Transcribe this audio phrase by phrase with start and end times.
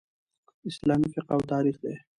[0.69, 1.95] اسلامي فقه او تاریخ دئ.